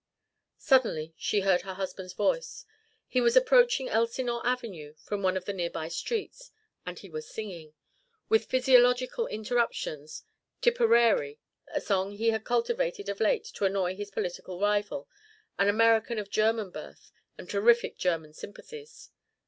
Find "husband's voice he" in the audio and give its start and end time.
1.75-3.21